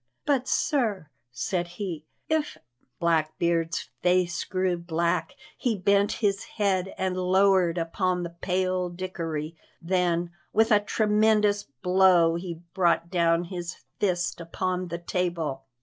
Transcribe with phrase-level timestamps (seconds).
[0.25, 2.57] "But, sir," said he, "if"
[2.99, 10.31] Blackbeard's face grew black; he bent his head and lowered upon the pale Dickory, then,
[10.53, 15.65] with a tremendous blow, he brought down his fist upon the table.